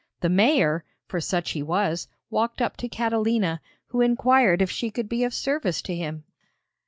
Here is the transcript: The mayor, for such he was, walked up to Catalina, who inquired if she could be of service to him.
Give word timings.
The 0.21 0.29
mayor, 0.29 0.83
for 1.05 1.21
such 1.21 1.51
he 1.51 1.61
was, 1.61 2.07
walked 2.31 2.59
up 2.59 2.75
to 2.77 2.89
Catalina, 2.89 3.61
who 3.89 4.01
inquired 4.01 4.59
if 4.59 4.71
she 4.71 4.89
could 4.89 5.07
be 5.07 5.23
of 5.23 5.31
service 5.31 5.79
to 5.83 5.95
him. 5.95 6.23